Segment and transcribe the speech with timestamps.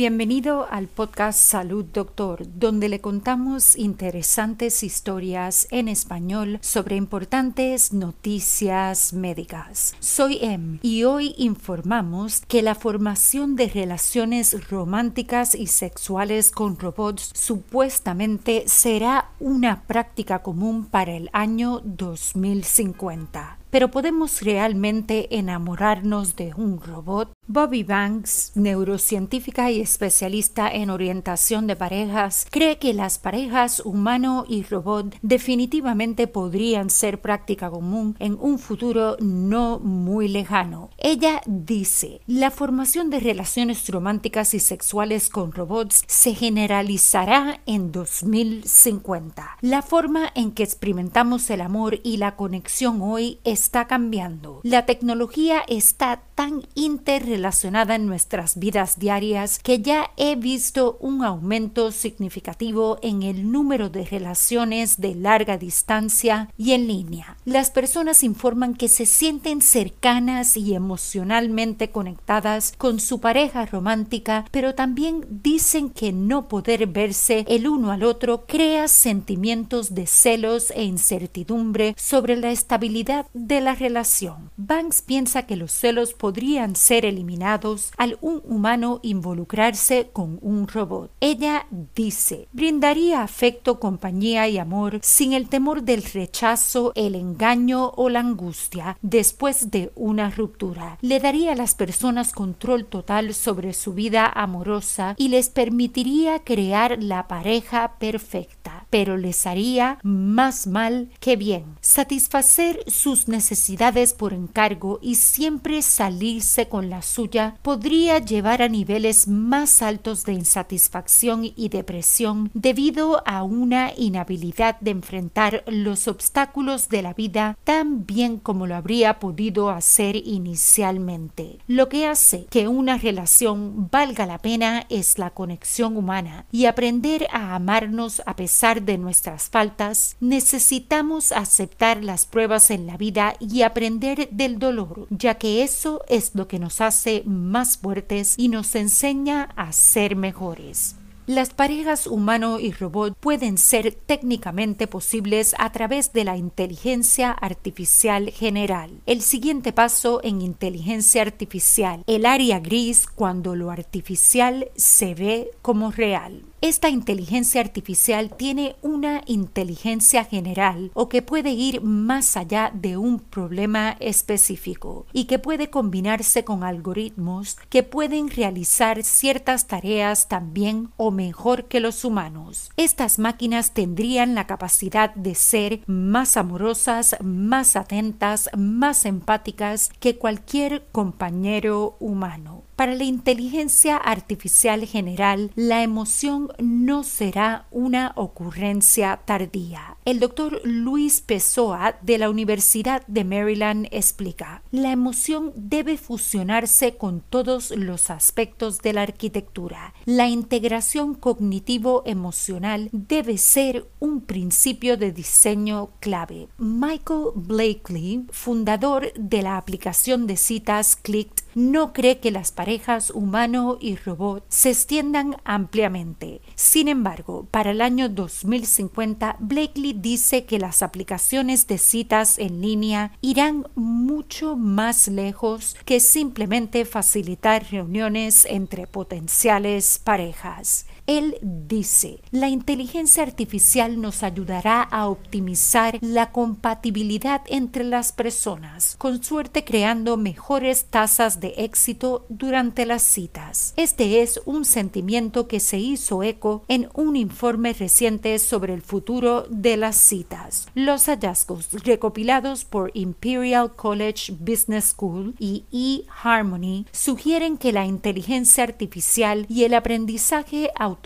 [0.00, 9.12] Bienvenido al podcast Salud Doctor, donde le contamos interesantes historias en español sobre importantes noticias
[9.12, 9.94] médicas.
[9.98, 17.32] Soy Em y hoy informamos que la formación de relaciones románticas y sexuales con robots
[17.34, 26.80] supuestamente será una práctica común para el año 2050 pero ¿podemos realmente enamorarnos de un
[26.80, 27.32] robot?
[27.46, 34.62] Bobby Banks, neurocientífica y especialista en orientación de parejas, cree que las parejas humano y
[34.62, 40.90] robot definitivamente podrían ser práctica común en un futuro no muy lejano.
[40.98, 49.58] Ella dice, la formación de relaciones románticas y sexuales con robots se generalizará en 2050.
[49.60, 54.60] La forma en que experimentamos el amor y la conexión hoy está cambiando.
[54.62, 61.92] La tecnología está tan interrelacionada en nuestras vidas diarias que ya he visto un aumento
[61.92, 67.36] significativo en el número de relaciones de larga distancia y en línea.
[67.44, 74.74] Las personas informan que se sienten cercanas y emocionalmente conectadas con su pareja romántica, pero
[74.74, 80.84] también dicen que no poder verse el uno al otro crea sentimientos de celos e
[80.84, 84.50] incertidumbre sobre la estabilidad de la relación.
[84.56, 91.10] Banks piensa que los celos podrían ser eliminados al un humano involucrarse con un robot.
[91.18, 98.08] Ella dice, brindaría afecto, compañía y amor sin el temor del rechazo, el engaño o
[98.08, 100.98] la angustia después de una ruptura.
[101.00, 107.02] Le daría a las personas control total sobre su vida amorosa y les permitiría crear
[107.02, 111.64] la pareja perfecta, pero les haría más mal que bien.
[111.80, 119.28] Satisfacer sus necesidades por encargo y siempre salir con la suya podría llevar a niveles
[119.28, 127.02] más altos de insatisfacción y depresión debido a una inhabilidad de enfrentar los obstáculos de
[127.02, 131.58] la vida tan bien como lo habría podido hacer inicialmente.
[131.66, 137.26] Lo que hace que una relación valga la pena es la conexión humana y aprender
[137.32, 140.16] a amarnos a pesar de nuestras faltas.
[140.20, 146.34] Necesitamos aceptar las pruebas en la vida y aprender del dolor, ya que eso es
[146.34, 150.96] lo que nos hace más fuertes y nos enseña a ser mejores.
[151.30, 158.32] Las parejas humano y robot pueden ser técnicamente posibles a través de la inteligencia artificial
[158.32, 159.00] general.
[159.06, 165.92] El siguiente paso en inteligencia artificial, el área gris cuando lo artificial se ve como
[165.92, 166.42] real.
[166.62, 173.18] Esta inteligencia artificial tiene una inteligencia general o que puede ir más allá de un
[173.18, 181.10] problema específico y que puede combinarse con algoritmos que pueden realizar ciertas tareas también o
[181.20, 182.70] mejor que los humanos.
[182.78, 190.86] Estas máquinas tendrían la capacidad de ser más amorosas, más atentas, más empáticas que cualquier
[190.92, 192.62] compañero humano.
[192.80, 199.98] Para la inteligencia artificial general, la emoción no será una ocurrencia tardía.
[200.06, 207.20] El doctor Luis Pessoa de la Universidad de Maryland explica, la emoción debe fusionarse con
[207.20, 209.92] todos los aspectos de la arquitectura.
[210.06, 216.48] La integración cognitivo-emocional debe ser un principio de diseño clave.
[216.56, 223.78] Michael Blakely, fundador de la aplicación de citas Clicked, no cree que las parejas humano
[223.80, 226.40] y robot se extiendan ampliamente.
[226.54, 233.12] Sin embargo, para el año 2050, Blakely dice que las aplicaciones de citas en línea
[233.20, 240.86] irán mucho más lejos que simplemente facilitar reuniones entre potenciales parejas.
[241.10, 249.20] Él dice, la inteligencia artificial nos ayudará a optimizar la compatibilidad entre las personas, con
[249.20, 253.74] suerte creando mejores tasas de éxito durante las citas.
[253.76, 259.48] Este es un sentimiento que se hizo eco en un informe reciente sobre el futuro
[259.50, 260.68] de las citas.
[260.76, 269.44] Los hallazgos recopilados por Imperial College Business School y eHarmony sugieren que la inteligencia artificial
[269.48, 270.99] y el aprendizaje automático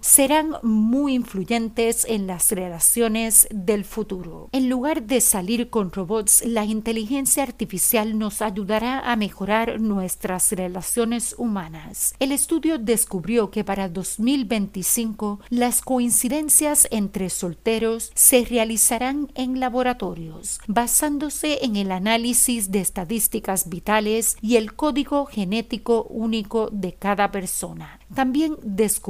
[0.00, 4.48] serán muy influyentes en las relaciones del futuro.
[4.52, 10.50] En lugar de salir con robots, la inteligencia artificial nos ayudará a mejorar mejorar nuestras
[10.52, 12.14] relaciones humanas.
[12.18, 21.62] El estudio descubrió que para 2025 las coincidencias entre solteros se realizarán en laboratorios, basándose
[21.62, 28.00] en el análisis de estadísticas vitales y el código genético único de cada persona.
[28.14, 29.07] También descubrió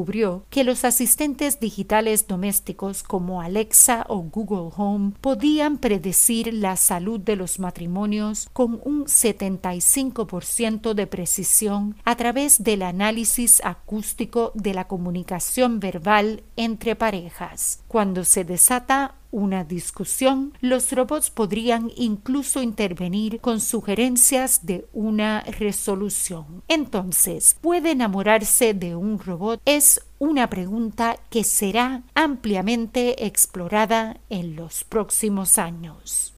[0.50, 7.34] que los asistentes digitales domésticos como Alexa o Google Home podían predecir la salud de
[7.34, 15.80] los matrimonios con un 75% de precisión a través del análisis acústico de la comunicación
[15.80, 17.82] verbal entre parejas.
[17.88, 26.62] Cuando se desata una discusión, los robots podrían incluso intervenir con sugerencias de una resolución.
[26.68, 29.60] Entonces, ¿puede enamorarse de un robot?
[29.64, 36.37] Es una pregunta que será ampliamente explorada en los próximos años.